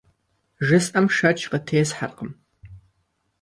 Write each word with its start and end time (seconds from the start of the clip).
Жысӏэм 0.65 1.07
шэч 1.15 1.39
къытесхьэркъым. 1.51 2.31